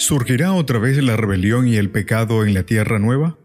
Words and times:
¿Surgirá 0.00 0.54
otra 0.54 0.78
vez 0.78 0.96
la 1.02 1.18
rebelión 1.18 1.68
y 1.68 1.76
el 1.76 1.90
pecado 1.90 2.46
en 2.46 2.54
la 2.54 2.62
Tierra 2.62 2.98
Nueva? 2.98 3.38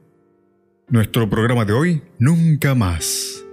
Nuestro 0.87 1.29
programa 1.29 1.65
de 1.65 1.73
hoy, 1.73 2.01
Nunca 2.17 2.73
más. 2.75 3.45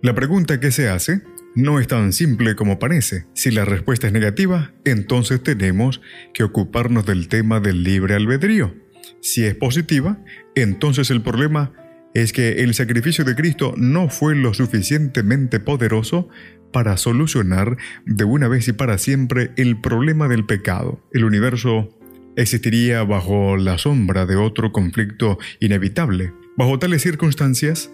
La 0.00 0.14
pregunta 0.14 0.60
que 0.60 0.70
se 0.70 0.88
hace 0.88 1.22
no 1.56 1.80
es 1.80 1.88
tan 1.88 2.12
simple 2.12 2.54
como 2.54 2.78
parece. 2.78 3.26
Si 3.34 3.50
la 3.50 3.64
respuesta 3.64 4.06
es 4.06 4.12
negativa, 4.12 4.72
entonces 4.84 5.42
tenemos 5.42 6.00
que 6.32 6.44
ocuparnos 6.44 7.04
del 7.04 7.26
tema 7.26 7.58
del 7.58 7.82
libre 7.82 8.14
albedrío. 8.14 8.76
Si 9.20 9.44
es 9.44 9.56
positiva, 9.56 10.22
entonces 10.54 11.10
el 11.10 11.22
problema 11.22 11.72
es 12.14 12.32
que 12.32 12.62
el 12.62 12.74
sacrificio 12.74 13.24
de 13.24 13.34
Cristo 13.34 13.74
no 13.76 14.08
fue 14.08 14.36
lo 14.36 14.54
suficientemente 14.54 15.58
poderoso 15.58 16.28
para 16.72 16.96
solucionar 16.96 17.76
de 18.06 18.22
una 18.22 18.46
vez 18.46 18.68
y 18.68 18.72
para 18.72 18.98
siempre 18.98 19.50
el 19.56 19.80
problema 19.80 20.28
del 20.28 20.46
pecado. 20.46 21.04
El 21.12 21.24
universo 21.24 21.96
existiría 22.40 23.02
bajo 23.02 23.56
la 23.56 23.78
sombra 23.78 24.26
de 24.26 24.36
otro 24.36 24.72
conflicto 24.72 25.38
inevitable. 25.60 26.32
Bajo 26.56 26.78
tales 26.78 27.02
circunstancias, 27.02 27.90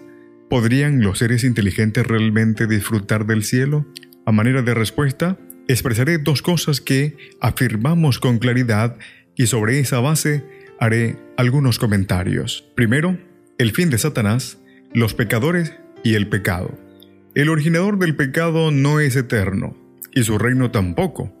¿podrían 0.49 1.01
los 1.01 1.19
seres 1.19 1.43
inteligentes 1.43 2.07
realmente 2.07 2.67
disfrutar 2.67 3.25
del 3.25 3.43
cielo? 3.43 3.85
A 4.25 4.31
manera 4.31 4.61
de 4.61 4.73
respuesta, 4.73 5.37
expresaré 5.67 6.17
dos 6.17 6.41
cosas 6.41 6.81
que 6.81 7.17
afirmamos 7.41 8.19
con 8.19 8.39
claridad 8.39 8.97
y 9.35 9.47
sobre 9.47 9.79
esa 9.79 9.99
base 9.99 10.45
haré 10.79 11.17
algunos 11.35 11.77
comentarios. 11.77 12.65
Primero, 12.75 13.17
el 13.57 13.71
fin 13.71 13.89
de 13.89 13.97
Satanás, 13.97 14.59
los 14.93 15.13
pecadores 15.13 15.73
y 16.03 16.15
el 16.15 16.27
pecado. 16.27 16.77
El 17.35 17.49
originador 17.49 17.99
del 17.99 18.15
pecado 18.15 18.71
no 18.71 18.99
es 18.99 19.15
eterno, 19.15 19.77
y 20.13 20.23
su 20.23 20.37
reino 20.37 20.71
tampoco. 20.71 21.36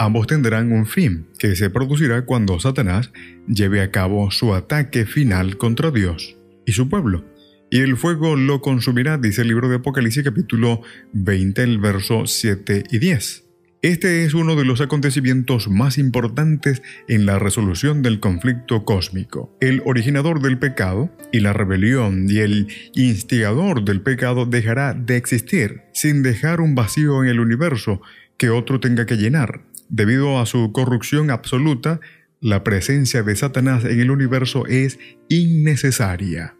Ambos 0.00 0.28
tendrán 0.28 0.70
un 0.70 0.86
fin, 0.86 1.26
que 1.40 1.56
se 1.56 1.70
producirá 1.70 2.24
cuando 2.24 2.60
Satanás 2.60 3.10
lleve 3.48 3.82
a 3.82 3.90
cabo 3.90 4.30
su 4.30 4.54
ataque 4.54 5.06
final 5.06 5.56
contra 5.56 5.90
Dios 5.90 6.36
y 6.64 6.72
su 6.72 6.88
pueblo. 6.88 7.24
Y 7.68 7.80
el 7.80 7.96
fuego 7.96 8.36
lo 8.36 8.60
consumirá, 8.60 9.18
dice 9.18 9.42
el 9.42 9.48
libro 9.48 9.68
de 9.68 9.76
Apocalipsis 9.76 10.22
capítulo 10.22 10.82
20, 11.14 11.62
el 11.64 11.78
verso 11.78 12.26
7 12.26 12.84
y 12.90 12.98
10. 12.98 13.44
Este 13.82 14.24
es 14.24 14.34
uno 14.34 14.54
de 14.54 14.64
los 14.64 14.80
acontecimientos 14.80 15.68
más 15.68 15.98
importantes 15.98 16.80
en 17.08 17.26
la 17.26 17.40
resolución 17.40 18.02
del 18.02 18.20
conflicto 18.20 18.84
cósmico. 18.84 19.56
El 19.60 19.82
originador 19.84 20.40
del 20.40 20.58
pecado 20.58 21.10
y 21.32 21.40
la 21.40 21.52
rebelión 21.52 22.30
y 22.30 22.38
el 22.38 22.68
instigador 22.94 23.84
del 23.84 24.00
pecado 24.00 24.46
dejará 24.46 24.94
de 24.94 25.16
existir, 25.16 25.82
sin 25.92 26.22
dejar 26.22 26.60
un 26.60 26.76
vacío 26.76 27.22
en 27.22 27.30
el 27.30 27.40
universo 27.40 28.00
que 28.36 28.50
otro 28.50 28.80
tenga 28.80 29.04
que 29.04 29.16
llenar. 29.16 29.67
Debido 29.88 30.38
a 30.38 30.46
su 30.46 30.70
corrupción 30.72 31.30
absoluta, 31.30 32.00
la 32.40 32.62
presencia 32.62 33.22
de 33.22 33.34
Satanás 33.34 33.84
en 33.84 34.00
el 34.00 34.10
universo 34.10 34.66
es 34.66 34.98
innecesaria. 35.28 36.54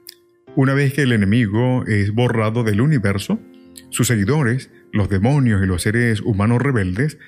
Una 0.57 0.75
vez 0.75 0.95
que 0.95 1.03
el 1.03 1.13
enemigo 1.13 1.85
es 1.87 2.13
borrado 2.13 2.65
del 2.65 2.81
universo, 2.81 3.39
sus 3.91 4.09
seguidores, 4.09 4.71
los 4.93 5.11
demonios 5.11 5.63
y 5.63 5.67
los 5.67 5.83
seres 5.83 6.21
humanos 6.21 6.63
rebeldes, 6.63 7.19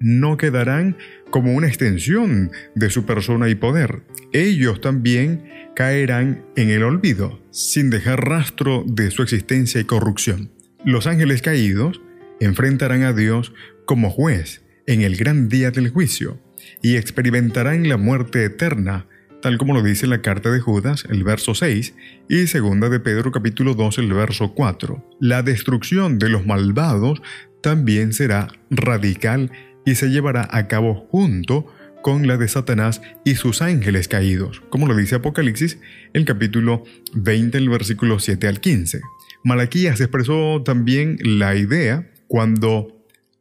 no 0.00 0.38
quedarán 0.38 0.96
como 1.30 1.52
una 1.52 1.68
extensión 1.68 2.50
de 2.74 2.88
su 2.88 3.04
persona 3.04 3.50
y 3.50 3.54
poder. 3.54 4.02
Ellos 4.32 4.80
también 4.80 5.44
caerán 5.76 6.46
en 6.56 6.70
el 6.70 6.82
olvido, 6.84 7.40
sin 7.50 7.90
dejar 7.90 8.26
rastro 8.26 8.82
de 8.86 9.10
su 9.10 9.22
existencia 9.22 9.78
y 9.78 9.84
corrupción. 9.84 10.50
Los 10.86 11.06
ángeles 11.06 11.42
caídos 11.42 12.00
enfrentarán 12.40 13.02
a 13.02 13.12
Dios 13.12 13.52
como 13.84 14.08
juez 14.08 14.62
en 14.86 15.02
el 15.02 15.16
gran 15.16 15.48
día 15.48 15.70
del 15.70 15.90
juicio, 15.90 16.40
y 16.82 16.96
experimentarán 16.96 17.88
la 17.88 17.96
muerte 17.96 18.44
eterna, 18.44 19.06
tal 19.42 19.58
como 19.58 19.74
lo 19.74 19.82
dice 19.82 20.06
la 20.06 20.22
carta 20.22 20.50
de 20.50 20.60
Judas, 20.60 21.04
el 21.08 21.24
verso 21.24 21.54
6, 21.54 21.94
y 22.28 22.46
segunda 22.46 22.88
de 22.88 23.00
Pedro 23.00 23.32
capítulo 23.32 23.74
2, 23.74 23.98
el 23.98 24.12
verso 24.12 24.54
4. 24.54 25.16
La 25.20 25.42
destrucción 25.42 26.18
de 26.18 26.28
los 26.28 26.46
malvados 26.46 27.22
también 27.62 28.12
será 28.12 28.48
radical 28.70 29.50
y 29.84 29.94
se 29.94 30.10
llevará 30.10 30.48
a 30.50 30.68
cabo 30.68 31.06
junto 31.10 31.66
con 32.02 32.26
la 32.26 32.36
de 32.36 32.48
Satanás 32.48 33.02
y 33.24 33.34
sus 33.34 33.62
ángeles 33.62 34.08
caídos, 34.08 34.62
como 34.70 34.86
lo 34.86 34.96
dice 34.96 35.16
Apocalipsis, 35.16 35.78
el 36.12 36.24
capítulo 36.24 36.84
20, 37.14 37.58
el 37.58 37.68
versículo 37.68 38.18
7 38.18 38.48
al 38.48 38.60
15. 38.60 39.00
Malaquías 39.44 40.00
expresó 40.00 40.62
también 40.62 41.18
la 41.22 41.56
idea 41.56 42.10
cuando 42.28 42.99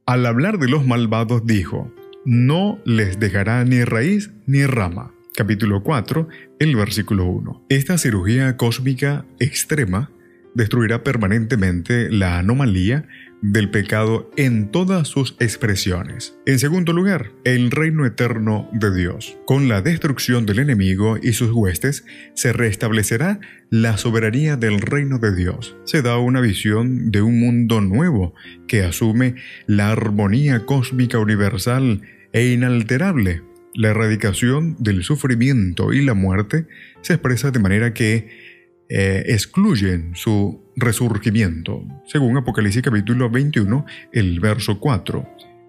al 0.10 0.26
hablar 0.26 0.58
de 0.58 0.68
los 0.68 0.88
malvados 0.88 1.46
dijo, 1.46 1.94
no 2.26 2.80
les 2.84 3.20
dejará 3.20 3.64
ni 3.64 3.84
raíz 3.84 4.32
ni 4.48 4.66
rama. 4.66 5.14
Capítulo 5.36 5.84
4, 5.84 6.28
el 6.58 6.76
versículo 6.76 7.26
1. 7.26 7.68
Esta 7.70 7.96
cirugía 8.00 8.58
cósmica 8.58 9.28
extrema 9.38 10.10
destruirá 10.56 11.04
permanentemente 11.04 12.10
la 12.10 12.40
anomalía 12.40 13.08
del 13.42 13.70
pecado 13.70 14.30
en 14.36 14.70
todas 14.70 15.08
sus 15.08 15.36
expresiones. 15.40 16.38
En 16.46 16.60
segundo 16.60 16.94
lugar, 16.94 17.32
el 17.44 17.72
reino 17.72 18.06
eterno 18.06 18.70
de 18.74 18.94
Dios. 18.94 19.38
Con 19.46 19.68
la 19.70 19.82
destrucción 19.82 20.46
del 20.46 20.60
enemigo 20.60 21.18
y 21.22 21.34
sus 21.34 21.52
huestes, 21.52 22.06
se 22.34 22.54
restablecerá 22.54 23.40
la 23.70 23.98
soberanía 23.98 24.58
del 24.58 24.82
reino 24.82 25.20
de 25.20 25.36
Dios. 25.36 25.76
Se 25.86 26.02
da 26.02 26.18
una 26.18 26.42
visión 26.42 27.12
de 27.12 27.22
un 27.22 27.40
mundo 27.40 27.82
nuevo 27.82 28.34
que 28.68 28.84
asume 28.84 29.36
la 29.68 29.92
armonía 29.92 30.66
cósmica 30.66 31.20
universal 31.20 32.02
e 32.34 32.48
inalterable. 32.48 33.44
La 33.76 33.90
erradicación 33.90 34.76
del 34.80 35.04
sufrimiento 35.04 35.94
y 35.94 36.02
la 36.02 36.14
muerte 36.14 36.66
se 37.02 37.14
expresa 37.14 37.52
de 37.52 37.60
manera 37.60 37.94
que 37.94 38.28
eh, 38.90 39.26
excluyen 39.28 40.16
su 40.16 40.64
resurgimiento, 40.80 41.84
según 42.06 42.38
Apocalipsis 42.38 42.82
capítulo 42.82 43.30
21, 43.30 43.86
el 44.14 44.40
verso 44.40 44.80
4. 44.80 45.28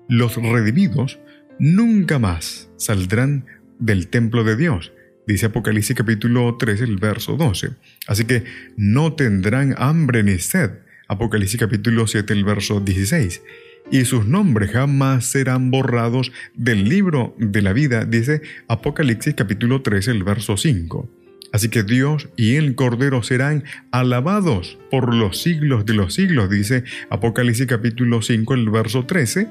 Los 0.08 0.36
redimidos 0.36 1.18
nunca 1.58 2.18
más 2.18 2.70
saldrán 2.76 3.46
del 3.78 4.08
templo 4.08 4.44
de 4.44 4.56
Dios, 4.56 4.92
dice 5.26 5.46
Apocalipsis 5.46 5.96
capítulo 5.96 6.56
3, 6.58 6.80
el 6.82 6.96
verso 6.96 7.36
12. 7.36 7.70
Así 8.06 8.24
que 8.24 8.44
no 8.76 9.14
tendrán 9.14 9.74
hambre 9.78 10.22
ni 10.22 10.38
sed, 10.38 10.70
Apocalipsis 11.08 11.60
capítulo 11.60 12.06
7, 12.06 12.32
el 12.32 12.44
verso 12.44 12.80
16. 12.80 13.42
Y 13.90 14.04
sus 14.04 14.26
nombres 14.26 14.70
jamás 14.70 15.24
serán 15.26 15.70
borrados 15.70 16.32
del 16.54 16.88
libro 16.88 17.34
de 17.38 17.62
la 17.62 17.72
vida, 17.72 18.04
dice 18.04 18.42
Apocalipsis 18.68 19.34
capítulo 19.34 19.82
3, 19.82 20.08
el 20.08 20.22
verso 20.22 20.56
5. 20.56 21.19
Así 21.52 21.68
que 21.68 21.82
Dios 21.82 22.28
y 22.36 22.56
el 22.56 22.74
Cordero 22.74 23.22
serán 23.22 23.64
alabados 23.90 24.78
por 24.90 25.14
los 25.14 25.42
siglos 25.42 25.84
de 25.84 25.94
los 25.94 26.14
siglos, 26.14 26.50
dice 26.50 26.84
Apocalipsis 27.10 27.66
capítulo 27.66 28.22
5, 28.22 28.54
el 28.54 28.70
verso 28.70 29.06
13, 29.06 29.48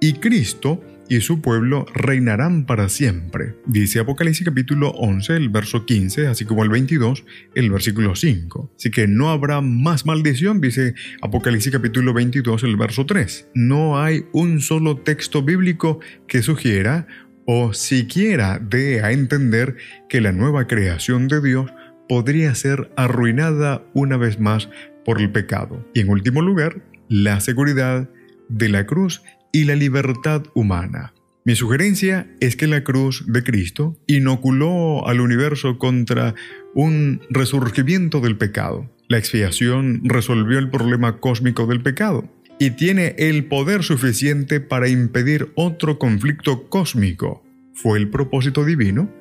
y 0.00 0.14
Cristo 0.14 0.82
y 1.08 1.20
su 1.20 1.42
pueblo 1.42 1.84
reinarán 1.92 2.64
para 2.64 2.88
siempre, 2.88 3.54
dice 3.66 4.00
Apocalipsis 4.00 4.46
capítulo 4.46 4.90
11, 4.92 5.36
el 5.36 5.48
verso 5.50 5.84
15, 5.84 6.26
así 6.26 6.44
como 6.44 6.64
el 6.64 6.70
22, 6.70 7.24
el 7.54 7.70
versículo 7.70 8.16
5. 8.16 8.72
Así 8.76 8.90
que 8.90 9.06
no 9.06 9.30
habrá 9.30 9.60
más 9.60 10.06
maldición, 10.06 10.60
dice 10.60 10.94
Apocalipsis 11.20 11.70
capítulo 11.70 12.14
22, 12.14 12.62
el 12.62 12.76
verso 12.76 13.04
3. 13.04 13.48
No 13.54 14.00
hay 14.00 14.24
un 14.32 14.60
solo 14.60 14.96
texto 14.96 15.42
bíblico 15.42 16.00
que 16.26 16.42
sugiera 16.42 17.06
o 17.46 17.72
siquiera 17.72 18.58
dé 18.58 19.02
a 19.02 19.12
entender 19.12 19.76
que 20.08 20.20
la 20.20 20.32
nueva 20.32 20.66
creación 20.66 21.28
de 21.28 21.40
Dios 21.40 21.70
podría 22.08 22.54
ser 22.54 22.90
arruinada 22.96 23.82
una 23.94 24.16
vez 24.16 24.38
más 24.38 24.68
por 25.04 25.20
el 25.20 25.30
pecado. 25.30 25.86
Y 25.94 26.00
en 26.00 26.10
último 26.10 26.42
lugar, 26.42 26.82
la 27.08 27.40
seguridad 27.40 28.08
de 28.48 28.68
la 28.68 28.86
cruz 28.86 29.22
y 29.52 29.64
la 29.64 29.76
libertad 29.76 30.44
humana. 30.54 31.14
Mi 31.44 31.56
sugerencia 31.56 32.28
es 32.40 32.54
que 32.54 32.68
la 32.68 32.84
cruz 32.84 33.24
de 33.26 33.42
Cristo 33.42 33.96
inoculó 34.06 35.08
al 35.08 35.20
universo 35.20 35.78
contra 35.78 36.34
un 36.74 37.20
resurgimiento 37.30 38.20
del 38.20 38.36
pecado. 38.36 38.88
La 39.08 39.18
expiación 39.18 40.02
resolvió 40.04 40.58
el 40.58 40.70
problema 40.70 41.18
cósmico 41.18 41.66
del 41.66 41.82
pecado 41.82 42.30
y 42.64 42.70
tiene 42.70 43.16
el 43.18 43.46
poder 43.46 43.82
suficiente 43.82 44.60
para 44.60 44.88
impedir 44.88 45.50
otro 45.56 45.98
conflicto 45.98 46.68
cósmico. 46.68 47.42
fue 47.74 47.98
el 47.98 48.08
propósito 48.08 48.64
divino 48.64 49.12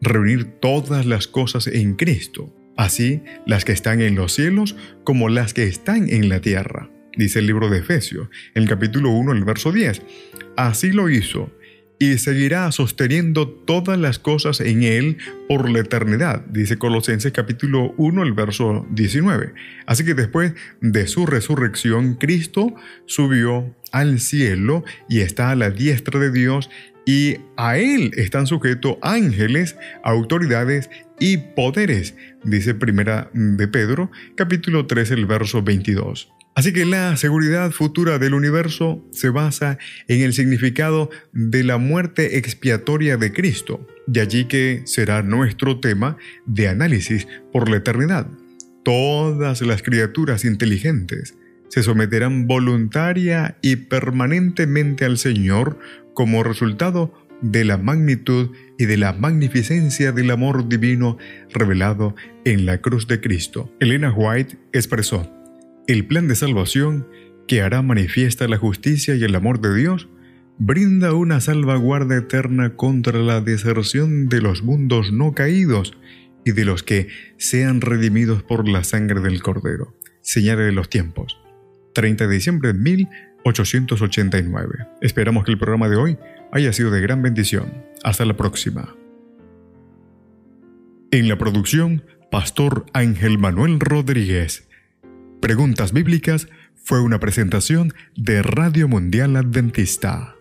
reunir 0.00 0.46
todas 0.62 1.04
las 1.04 1.26
cosas 1.26 1.66
en 1.66 1.94
Cristo, 1.94 2.56
así 2.78 3.20
las 3.44 3.66
que 3.66 3.72
están 3.72 4.00
en 4.00 4.14
los 4.14 4.32
cielos 4.32 4.76
como 5.04 5.28
las 5.28 5.52
que 5.52 5.64
están 5.64 6.08
en 6.08 6.30
la 6.30 6.40
tierra. 6.40 6.88
Dice 7.14 7.40
el 7.40 7.48
libro 7.48 7.68
de 7.68 7.80
Efesios, 7.80 8.30
el 8.54 8.66
capítulo 8.66 9.10
1, 9.10 9.32
el 9.32 9.44
verso 9.44 9.72
10. 9.72 10.00
Así 10.56 10.90
lo 10.90 11.10
hizo 11.10 11.52
y 12.02 12.16
seguirá 12.16 12.72
sosteniendo 12.72 13.46
todas 13.46 13.98
las 13.98 14.18
cosas 14.18 14.60
en 14.60 14.82
Él 14.84 15.18
por 15.46 15.68
la 15.68 15.80
eternidad, 15.80 16.40
dice 16.46 16.78
Colosenses 16.78 17.30
capítulo 17.30 17.92
1, 17.98 18.22
el 18.22 18.32
verso 18.32 18.86
19. 18.90 19.52
Así 19.84 20.06
que 20.06 20.14
después 20.14 20.54
de 20.80 21.06
su 21.06 21.26
resurrección, 21.26 22.14
Cristo 22.14 22.74
subió 23.04 23.76
al 23.92 24.18
cielo 24.18 24.82
y 25.10 25.20
está 25.20 25.50
a 25.50 25.56
la 25.56 25.70
diestra 25.70 26.18
de 26.18 26.32
Dios 26.32 26.70
y 27.06 27.36
a 27.56 27.78
Él 27.78 28.12
están 28.16 28.46
sujetos 28.46 28.96
ángeles, 29.02 29.76
autoridades 30.04 30.90
y 31.18 31.38
poderes, 31.38 32.14
dice 32.44 32.74
Primera 32.74 33.30
de 33.34 33.68
Pedro 33.68 34.10
capítulo 34.36 34.86
3, 34.86 35.10
el 35.12 35.26
verso 35.26 35.62
22. 35.62 36.32
Así 36.54 36.72
que 36.72 36.84
la 36.84 37.16
seguridad 37.16 37.70
futura 37.70 38.18
del 38.18 38.34
universo 38.34 39.04
se 39.12 39.30
basa 39.30 39.78
en 40.08 40.22
el 40.22 40.32
significado 40.32 41.08
de 41.32 41.62
la 41.62 41.78
muerte 41.78 42.38
expiatoria 42.38 43.16
de 43.16 43.32
Cristo, 43.32 43.86
de 44.06 44.20
allí 44.20 44.46
que 44.46 44.82
será 44.84 45.22
nuestro 45.22 45.78
tema 45.78 46.16
de 46.46 46.68
análisis 46.68 47.28
por 47.52 47.70
la 47.70 47.76
eternidad. 47.76 48.26
Todas 48.84 49.62
las 49.62 49.82
criaturas 49.82 50.44
inteligentes 50.44 51.34
se 51.68 51.84
someterán 51.84 52.48
voluntaria 52.48 53.56
y 53.62 53.76
permanentemente 53.76 55.04
al 55.04 55.18
Señor 55.18 55.78
como 56.20 56.42
resultado 56.42 57.14
de 57.40 57.64
la 57.64 57.78
magnitud 57.78 58.50
y 58.76 58.84
de 58.84 58.98
la 58.98 59.14
magnificencia 59.14 60.12
del 60.12 60.30
amor 60.30 60.68
divino 60.68 61.16
revelado 61.48 62.14
en 62.44 62.66
la 62.66 62.82
cruz 62.82 63.06
de 63.06 63.22
Cristo. 63.22 63.74
Elena 63.80 64.12
White 64.12 64.58
expresó, 64.74 65.32
el 65.86 66.04
plan 66.04 66.28
de 66.28 66.34
salvación, 66.34 67.08
que 67.48 67.62
hará 67.62 67.80
manifiesta 67.80 68.48
la 68.48 68.58
justicia 68.58 69.14
y 69.14 69.24
el 69.24 69.34
amor 69.34 69.62
de 69.62 69.74
Dios, 69.74 70.10
brinda 70.58 71.14
una 71.14 71.40
salvaguarda 71.40 72.18
eterna 72.18 72.76
contra 72.76 73.18
la 73.18 73.40
deserción 73.40 74.28
de 74.28 74.42
los 74.42 74.62
mundos 74.62 75.12
no 75.12 75.32
caídos 75.32 75.96
y 76.44 76.52
de 76.52 76.66
los 76.66 76.82
que 76.82 77.08
sean 77.38 77.80
redimidos 77.80 78.42
por 78.42 78.68
la 78.68 78.84
sangre 78.84 79.20
del 79.20 79.40
Cordero. 79.40 79.96
Señale 80.20 80.64
de 80.64 80.72
los 80.72 80.90
tiempos. 80.90 81.40
30 81.94 82.26
de 82.26 82.34
diciembre 82.34 82.74
de 82.74 82.78
1889. 83.44 84.86
Esperamos 85.00 85.44
que 85.44 85.52
el 85.52 85.58
programa 85.58 85.88
de 85.88 85.96
hoy 85.96 86.18
haya 86.52 86.72
sido 86.72 86.90
de 86.90 87.00
gran 87.00 87.22
bendición. 87.22 87.84
Hasta 88.02 88.24
la 88.24 88.36
próxima. 88.36 88.94
En 91.10 91.28
la 91.28 91.36
producción, 91.38 92.04
Pastor 92.30 92.86
Ángel 92.92 93.38
Manuel 93.38 93.80
Rodríguez. 93.80 94.68
Preguntas 95.40 95.92
Bíblicas 95.92 96.48
fue 96.74 97.00
una 97.00 97.18
presentación 97.18 97.92
de 98.16 98.42
Radio 98.42 98.88
Mundial 98.88 99.36
Adventista. 99.36 100.36